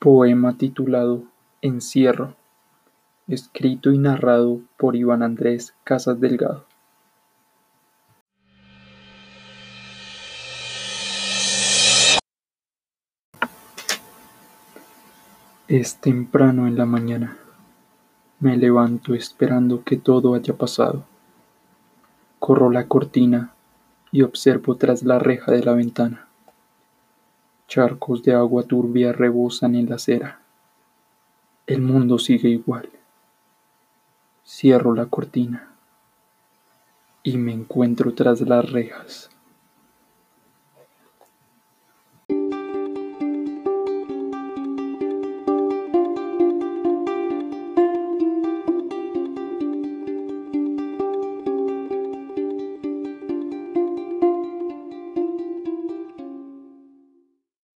[0.00, 1.24] Poema titulado
[1.60, 2.36] Encierro,
[3.26, 6.66] escrito y narrado por Iván Andrés Casas Delgado.
[15.66, 17.36] Es temprano en la mañana.
[18.38, 21.06] Me levanto esperando que todo haya pasado.
[22.38, 23.52] Corro la cortina
[24.12, 26.27] y observo tras la reja de la ventana.
[27.68, 30.40] Charcos de agua turbia rebosan en la acera.
[31.66, 32.88] El mundo sigue igual.
[34.42, 35.68] Cierro la cortina
[37.22, 39.28] y me encuentro tras las rejas.